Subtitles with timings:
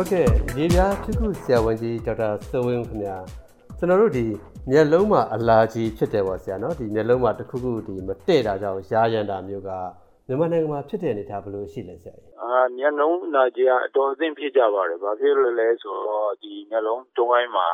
[0.00, 3.16] ဟုတ်ကဲ့ရေပြားထုခုဆရာဝန်ကြီးဒေါက်တာစိုးဝင်းခင်ဗျာ
[3.78, 4.26] ကျွန်တော်တို့ဒီ
[4.70, 9.70] မျက်လုံးမှာအလာကြီးဖြစ်တယ်ပေါ့ဆရာနော်ဒီမျက်လုံးမှာတစ်ခုခုဒီမတည့်တာကြောင့်ရာရန်တာမျိုးက
[10.26, 17.66] မြန်မာနိုင်ငံမှာဖြစ်တဲ့အနေထားဘယ်လိုရှိလဲဆရာအာမျက်လုံးနာကြီးကအတော်အသင့်ဖြစ်ကြပါတယ်ဘာဖြစ်လို့လဲဆိုတော့ဒီမျက်လုံးတွိုင်းမှာ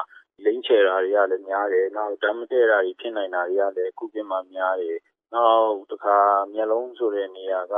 [0.44, 4.98] လိမ့်ချယ်တာတွေကလည်းများတယ်နောက်ဓာတ်မတည့်တာတွေဖြစ်နိုင်တာတွေကလည်းအခုပြင်မှာများတယ်
[5.34, 6.18] နောက်တခါ
[6.54, 7.74] မျက်လုံးဆိုတဲ့နေရာက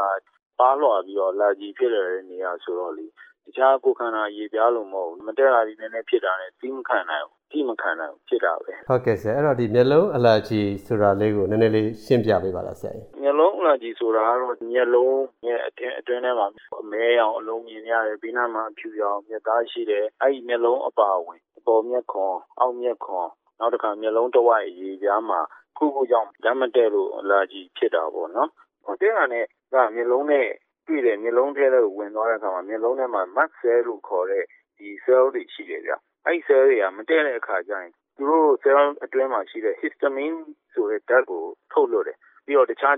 [0.58, 3.06] ပါလွှာပြီးတော့လာကြီးဖြစ်လာတဲ့နေရာဆိုတော့လေ
[3.46, 12.92] တခြားကိုယ်ခန္ဓာရေပြားလို့မဟုတ်ဘူးမတက်တာဒီနည်းနည်းဖြစ်တာနဲ့သီးမခံနိုင်ဘူးတိမခံနိုင်ဘူးဖြစ်တာပဲဟုတ်ကဲ့ဆရာအဲ့တော့ဒီမျက်လုံးအလာဂျီဆိုတာလေးကိုနည်းနည်းလေးရှင်းပြပေးပါလားဆရာ
[13.22, 16.46] မျက်လုံးအလာဂျီဆိုတာကတော့မျက်လုံးရဲ့အတွင်းအတွင်းထဲမှာ
[16.82, 23.28] အမဲရောင်အလုံးမြင်ရတယ်ပြီးနားမှာအဖြူရောင်မျက်သားရှိတယ်အဲ့ဒီမျက်လုံးအပါဝင်အပေါ်မျက်ခွန်အောက်မျက်ခွန်
[23.60, 25.40] နောက်တစ်ခါမျက်လုံးတစ်ဝိုက်ရေပြားမှာ
[25.78, 28.48] ခုခုကြောင့်ဓာတ်မတည့်လို့အလာဂျီဖြစ်တာပေါ့နော်
[28.84, 30.46] ဟိုတဲ့ကနဲ့ကမျက်လုံးနဲ့
[30.86, 34.44] တွေ့တယ်မျက်လုံးထဲကိုဝင်သွားတဲ့အခါမှာမျက်လုံးထဲမှာ mast cell လို့ခေါ်တဲ့
[34.78, 35.92] ဒီ cell တွေရှိတယ်ဗျ။
[36.26, 40.38] အဲဒီ cell တွေကမတည့်တဲ့အခါကျရင်သူတို့ cell အတွင်းမှာရှိတဲ့ histamine
[40.72, 42.94] ဆိုတဲ့ဓာတ်ကိုထုတ်လွှတ်တယ်။ပြီးတော့တခြား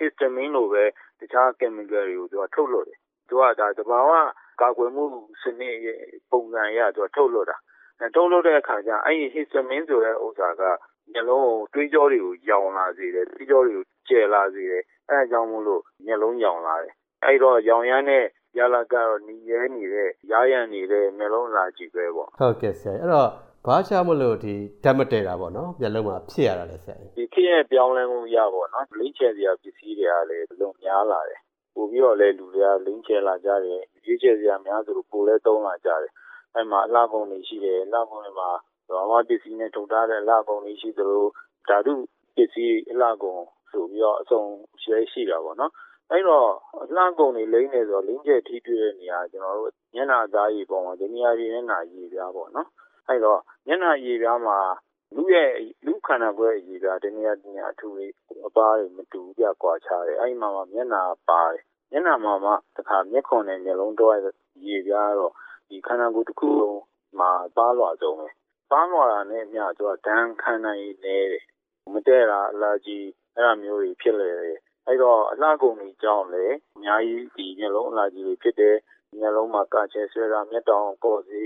[0.00, 0.84] histamine လိုပဲ
[1.20, 4.10] တခြား chemical တွေကိုသူကထုတ်လွှတ်တယ်။သူကဒါသဘာဝ
[4.60, 5.04] ကာကွယ်မှု
[5.42, 7.56] စနစ်ရဲ့ပုံစံအရသူကထုတ်လွှတ်တာ။
[8.14, 10.62] ထုတ်လွှတ်တဲ့အခါကျအဲဒီ histamine ဆိုတဲ့ဥစ္စာက
[11.12, 18.24] မျက်လုံးကိုသွေးကြောတွေကိုယောင်လာစေတယ်။သွေးကြောတွေကိုကျယ်လာစေတယ်။အဲဒါကြောင့်မို့လို့မျက်လုံးယောင်လာတယ် အဲ့တော့ရောင်ရမ်းတဲ့
[18.58, 23.28] ရလကတော့နီရဲနေတဲ့ရားရံနေတဲ့မျက်လုံးလာကြည့်ပဲပေါ့ဟုတ်ကဲ့ဆရာအဲ့တော့
[23.66, 24.54] ဘာချမလို့ဒီ
[24.84, 31.40] ဓာတ်မတည့်တာပေါ့နော်မျက်လုံးမှာဖြစ်ရတာလဲဆရာဒီခေတ်ရဲ့ပြောင်းလဲမှုရပေါ့နော်လိမ့်ချယ်စရာပစ္စည်းတွေကလည်းလုံများလာတယ်
[31.74, 36.12] ပို့ပြီးတော့လည်းလူတွေကလိမ့်ချယ်လာကြတယ်ရွေးချယ်စရာများသလိုပိုလဲသုံးလာကြတယ်
[36.54, 38.50] အဲ့မှာအလှကုန်တွေရှိတယ်အလှကုန်တွေမှာ
[38.88, 41.24] ဘာမှပစ္စည်းနဲ့ထုတ်ထားတဲ့အလှကုန်တွေရှိသလို
[41.68, 41.94] ဓာတု
[42.36, 44.40] ပစ္စည်းအလှကုန်ဆိုပြီးတော့အစုံ
[44.82, 45.72] ရွှဲရှိတာပေါ့နော်
[46.10, 46.48] အဲ့တော့
[46.94, 52.68] လှကုန်တွေလိမ့်နေဆိုတော့လင်းကျက်ထိတွေ့တဲ့နေရာကျွန်တော်တို့မျက်နှာသားရည်ပေါ်မှာဒီနေရာရင်းမျက်နှာရည်ပြားပေါ့နော်
[53.08, 54.58] အဲ့တော့မျက်နှာရည်ပြားမှာ
[55.14, 55.50] လူရဲ့
[55.86, 58.06] လူခန္ဓာကိုယ်ရဲ့ရည်ပြားဒီနေရာဒီနေရာအထူတွေ
[58.46, 64.14] အပါးတွေမတူပြကွာခြားတယ်အဲ့မှာမှမျက်နှာပါတယ်မျက်နှာမှာမှတခါမျက်ခွန်နဲ့မျက်လုံးတော့
[64.64, 65.32] ရည်ပြားတော့
[65.68, 66.80] ဒီခန္ဓာကိုယ်တစ်ခုလုံး
[67.18, 68.28] မှာပါလွှာဆုံးပဲ
[68.70, 71.44] ပါလွှာတာနဲ့အမျှသူကဒဏ်ခံနိုင်နေတယ်
[71.92, 78.76] မတည့်တာအလာကြီးအဲ့လိုမျိုးတွေဖြစ်လေတယ် အဲ့တော့ အလှကုန်တွေကြောင့်လည်း အများကြီးဒီမျက်လုံးအလာကြီးတွေဖြစ်တယ်
[79.18, 81.42] မျက်လုံးမှာ ကာချဲဆွဲတာ မျက်တောင်ကော့စီ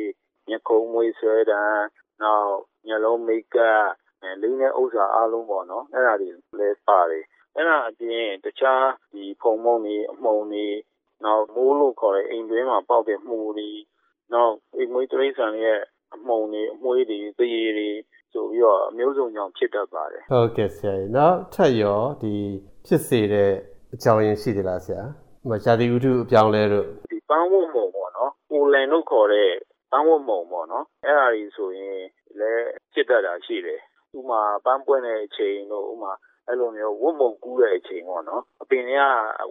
[0.49, 1.63] မျက်ခုံးမွေးဆွဲတာ
[2.23, 2.55] နောက်
[2.87, 3.87] မျက်လုံးမိတ်ကပ်
[4.43, 6.29] လိမ့်တဲ့ဥစ္စာအလုံးပေါ့နော် အဲ့ဒါတွေ
[6.59, 7.25] လည်းပါတယ်
[7.57, 10.67] အဲ့ဒါအပြင် တခြားဒီဖုံမုံတွေ အမှုံတွေ
[11.25, 13.71] နောက် မိုးလို့ခေါ်တဲ့ အိမ်တွင်းမှာပေါက်တဲ့ မှုတွေ
[14.33, 15.81] နောက် အိမ်မွေးတိရစ္ဆာန်ရဲ့
[16.15, 17.91] အမှုံတွေ အမွှေးတွေသရေတွေ
[18.35, 22.35] ဆိုပြီးတော့အမျိုးစုံကြောင့်ဖြစ်တတ်ပါတယ်ဟုတ်ကဲ့ဆရာနောက်ထပ်ရောဒီ
[22.87, 23.51] ဖြစ်စေတဲ့
[23.95, 25.03] အကြောင်းရင်းရှိသေးလားဆရာ။
[25.51, 29.51] မရှာတိဥထုအပြောင်းလဲတို့ဒီပန်းဝတ်မုံပေါ့နော်။ပိုလန်လို့ခေါ်တဲ့
[29.91, 32.01] ပန်းဝတ်မုံပေါ့နော်။အဲ့ဒါကြီးဆိုရင်
[32.39, 33.81] လည်းဖြစ်တတ်တာရှိတယ်။
[34.19, 36.13] ဥမာပန်းပွင့်တဲ့အချိန်တို့ဥမာ
[36.47, 39.03] အဲ့လိုမျိုးဝတ်မုံကူးတဲ့အချိန်ပေါ့နော်။အပင်တွေက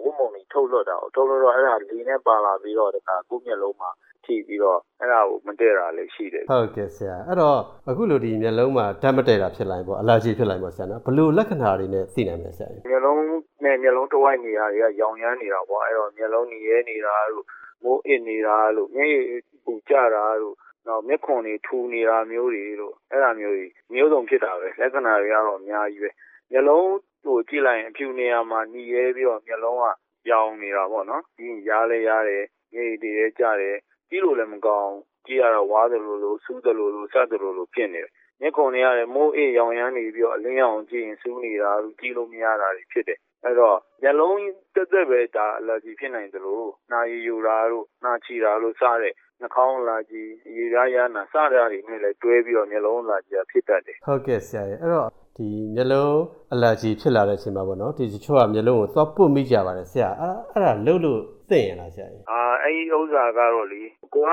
[0.04, 3.90] ဝတ်မုံတွေထုတ်လွှတ်တာထုတ်လွှတ်တော့အဲ့ဒါလေနဲ့ပါလာပြီးတော့တခါကိုယ့်မျက်လုံးမှာ
[4.26, 7.58] ထိပြီးတော့အဲ့ဒါကိုမတည့်တာလည်းရှိတယ်ဟုတ်ကဲ့ဆရာအဲ့တော့
[7.90, 13.18] အခုလိုဒီမျက်လုံးမှာဓာတ်မတည့်တာဖြစ်လာရင်ပေါ့အလာဂျီဖြစ်လာရင်ပေါ့ဆရာနော်ဘယ်လိုလက္ခဏာတွေနဲ့သိနိုင်မလဲဆရာမျက်လုံး
[13.64, 17.46] နဲ့မျက်လုံးတစ်ဝိုက်နေရာတွေကရောင်ရမ်းနေတာပေါ့အဲ့တော့မျက်လုံးနေရဲနေတာတို့
[17.84, 19.26] မိုးအစ်နေတာတို့မျက်ရည်
[19.66, 20.56] ပူကျတာတို့
[20.88, 26.10] နောက်မျက်ခွန်တွေထူနေတာမျိုးတွေတို့အဲ့ဒါမျိုးတွေမျိုးစုံဖြစ်တာပဲလက္ခဏာတွေကတော့အများကြီးပဲ
[26.52, 26.88] မျက်လုံး
[27.24, 29.86] ဟိုကြည့်လိုက်ရင်အဖြူနေရာမှာหนีရဲပြီးတော့မျက်လုံးက
[30.26, 33.78] ပြောင်းနေတာပေါ့နော်ပြီးရားလဲရတယ်မျက်ရည်တွေရဲကျတယ်
[34.14, 34.94] ကြည့်လို့လည်းမကောင်း
[35.28, 44.38] ကြည့်ရတော့ဝါသလိုလိုစူးသလိုလိုစသလိုလိုဖြစ်နေတယ်မျက်ခုံတွေရတယ်မိုးအေးရောင်ရမ်းနေပြီးတော့အလင်းရောင်ကြည့်ရင်စူးနေတာကြည့်လို့မရတာတွေဖြစ်တယ်အဲ့တော့မျက်လုံး
[44.76, 50.24] တက်တက်ပဲဒါအလာဂျီဖြစ်နိုင်တယ်လို့နှာရည်ယူတာတို့နှာချီတာလို့စတဲ့နှာခေါင်းအလာဂျီ
[50.58, 56.20] ရေရရနာစတဲ့တွေနဲ့လည်းတွဲပြီးတော့မျက်လုံးအလာဂျီဖြစ်တတ်တယ်ဟုတ်ကဲ့ဆရာရဲ့အဲ့တော့ ဒီမျက်လုံး
[56.54, 61.20] အလာဂျီဖြစ်လာတဲ့အချိန်မှာပေါ့နော်ဒီတချို့ကမျက်လုံးကိုသွားပုတ်မိကြပါတယ်ဆရာအဲ့အဲ့ဒါလှုပ်လို့
[61.50, 63.82] သိရင်လားဆရာအာအဲ့ဒီဥစ္စာကတော့လေ
[64.14, 64.30] ကိုက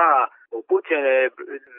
[0.51, 1.23] ဟိုပုတ်ချင်တယ်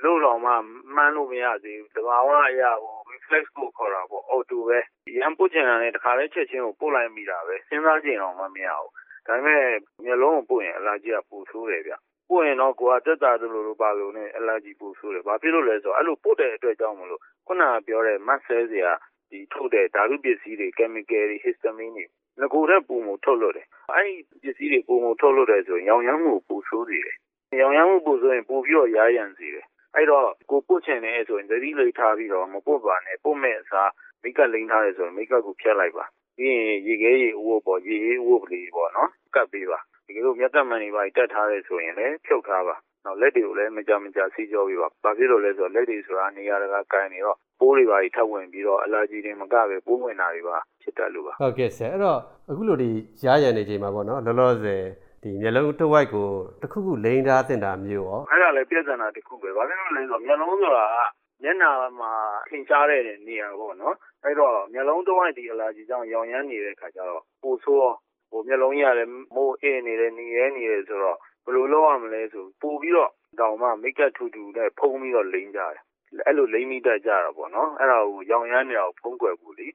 [0.05, 0.53] လို့တော့မှ
[0.95, 4.79] မှန်းလို့မရသေးဘူးတဘာဝအရာဟို reflex ကိုခေါ်တာပေါ့အော်တိုပဲ
[5.19, 8.91] ရန်ပုတ်ချင်တာနဲ့တခါလဲချက်ချင်းကိုပုတ်လိုက်မိတာပဲစဉ်းစားကြည့်တော့မှမရဘူး
[9.27, 9.63] ဒါပေမဲ့
[10.05, 11.95] မျက်လုံးကိုပုတ်ရင်အလာဂျီကပူဆိုးတယ်ဗျ
[12.29, 19.12] ပုတ်ရင်တော့ကိုကတက်တာတို့လိုလိုပါလို့နဲ့အလာဂျီပူဆိုးတယ်ဘာဖြစ်လို့လဲဆိုတော့အဲ့လိုပုတ်တဲ့အတွက်ကြောင့်မလို့ခုနကပြောတဲ့ mast cell တွေကဒီ
[19.53, 22.05] ထုတ်တဲ့ဓာတုပစ္စည်းတွေ chemical တွေ histamine တွေ
[22.41, 27.17] ငကိုတဲ့ပုံမှုထုတ်လို့တယ် အဲ့ဒီပစ္စည်းတွေပုံမှုထုတ်လို့တယ်ဆိုရင် ရောင်ရမ်းမှုပူဆိုးစေတယ်
[27.63, 33.91] ရောင်ရမ်းမှုပူဆိုရင် ပိုပြီးတော့ရားရံစေတယ် အဲ့တော့ ကိုပုတ်ချင်တယ်ဆိုရင် သတိလေးထားပြီးတော့ မပုတ်ပါနဲ့ပုတ်မဲ့အစား
[34.23, 36.05] မိတ်ကပ်လိမ့်ထားတယ်ဆိုရင် မိတ်ကပ်ကို ဖျက်လိုက်ပါ
[36.43, 42.75] ပြီးရင်ရေခဲရေအဝတ်ပေါ့ရေအေးအဝတ်ကလေးပေါ့နော်ကပ်ပေးပါဒီလိုမျက်သက်မှန်တွေပါတက်ထားတယ်ဆိုရင်လည်းဖြုတ်ထားပါ
[43.05, 52.19] နောက်လက်တွေကိုလည်းမကြမကြစီကြောပြီးပါဘာဖြစ်လို့လဲဆိုတော့လက်တွေဆိုတာနေရာတကာကန်နေတော့ပိုးတွေပါထပ်ဝင်ပြီးတော့အလာဂျီတွေမကပဲပိုးဝင်တာတွေပါဖြစ်တတ်လို့ပါဟုတ်ကဲ့ဆရာအဲ့တော့
[52.51, 52.91] အခုလိုဒီ
[53.25, 54.83] ရရန်နေချိန်မှာပေါ့နော်လောလောဆယ်
[55.23, 56.29] ဒီမျက်လုံးတစ်ဝိုက်ကို
[56.61, 62.13] တစ်ခုခုလိမ့်ထားတင်တာမျိုးရောအဲ့ဒါလည်းပြဿနာတစ်ခုပဲဘာဖြစ်လို့လဲဆိုတော့မျက်လုံးဆိုတာက မျက်နှာမှာ
[62.51, 67.93] ထင်ရှားတဲ့နေရာပေါ့နော်အဲ့တော့မျက်လုံးတစ်ဝိုက်ဒီအလာဂျီကြောင့်ရောင်ရမ်းနေတဲ့ခါကျတော့ပိုဆိုးရော
[68.31, 73.11] ဟိုမျက်လုံးကြီးကလည်းမိုးအေးနေတယ်နေရဲနေတယ်ဆိုတော့ဘယ်လိုလုပ်ရမလဲဆိုပို့ပြီးတော့
[73.41, 75.83] တောင်မှမိတ်ကပ်ထူထူနဲ့ဖုံးပြီးတော့လိမ့်ကြတယ်
[76.27, 79.69] အဲ့လိုလိမ့်မိတတ်ကြတာပေါ့နော်အဲ့ဒါကိုရောင်ရမ်းနေတာကိုဖုံးကွယ်ဖို့လေ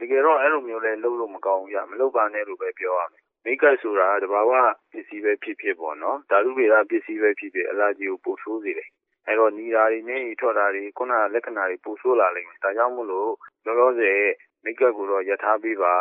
[0.00, 4.52] တကယ်တော့အဲ့လိုမျိုးလဲလုပ်လို့မကောင်းဘူးရမလုပ်ပါနဲ့လို့ပဲပြောရမယ်မိတ်ကပ်ဆိုတာတဘာဝ
[4.92, 8.88] ပစ္စည်းပဲဖြစ်ဖြစ်ပေါ့နော်ဓာတုဗေဒပစ္စည်းပဲဖြစ်ဖြစ်အလာဂျီကိုပို့ဆိုးစေတယ်
[9.28, 13.30] အဲ့တော့ညီတာတွေနဲ့ထွက်တာတွေ ခုနကလက္ခဏာတွေ ပို့ဆိုးလာလိမ့်မယ် ဒါကြောင့်မို့လို့
[13.64, 14.22] လောလောဆယ်
[14.64, 15.94] မိတ်ကပ်ကိုတော့ယထားပေးပါ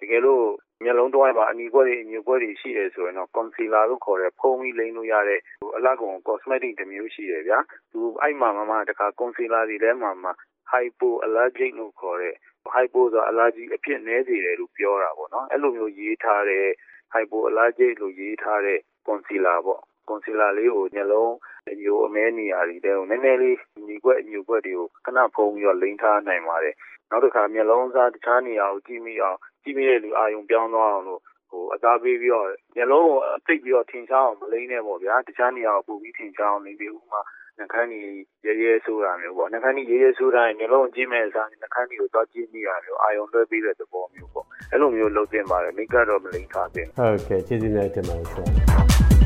[0.00, 0.46] တကယ်လို့
[0.84, 5.40] မျက်လုံးတွိုင်းမှာ အနီကွက်တွေအမြူကွက်တွေ ရှိတယ်ဆိုရင်တော့ concealer လို့ခေါ်တဲ့ ဖုံးပြီးလိမ့်လို့ရတဲ့
[5.76, 7.58] အလားကုန် cosmetic တစ်မျိုးရှိတယ်ဗျာ
[7.92, 10.30] သူအဲ့မှာမှမှ တခါ concealer တွေထဲမှာမှ
[10.72, 12.34] hypoallergic လို့ခေါ်တဲ့
[12.74, 16.66] hypo ဆိုတာ allergy အဖြစ်နည်းစေတယ်လို့ ပြောတာပေါ့နော် အဲ့လိုမျိုးရေးထားတဲ့
[17.14, 18.78] hypoallergic လို့ ရေးထားတဲ့
[19.08, 21.32] concealer ပေါ့ concealer လေးကိုညလုံး
[21.72, 23.56] အမျိုးအမဲနေရာတွေတဲကိုနည်းနည်းလေး
[23.86, 26.74] ညီကွက်အမျိုးကွက်တွေကိုခဏဖုံးပြီးတော့လိမ့်ထားနိုင်ပါတယ်
[27.10, 31.20] နောက်တစ်ခါမျက်လုံးစားတခြားနေရာကိုကြည့်မိအောင်ကြည့်မိတဲ့လူအာယုံပြောင်းသွားအောင်လို့
[31.50, 37.20] ဟိုအသားပေးပြီးတော့မျက်လုံးကိုသိပ်ပြီးတော့ထင်ရှားအောင်မလိမ့်နဲ့ပေါ့ဗျာတခြားနေရာကိုပို့ပြီးထင်ရှားအောင်လိမ့်ပြီးဥမာ
[37.58, 38.10] နှခမ်းကြီး
[38.46, 49.23] ရဲရဲဆိုတာမျိုးပေါ့နှခမ်းကြီးရဲရဲဆိုတာရင်မျိုးလုံးကြည့်မဲ့အစားနှခမ်းကြီးကိုသွားကြည့်မိရမျိုးအာယုံလွှဲပေးတဲ့သဘောမျိုးပေါ့အဲ့လိုမျိုးလုပ်တင်ပါတယ်မိကတော့မလိမ့်ထားတင်ဟုတ်ကဲ့ကျေးဇူးများတင်ပါတယ်ဆရာ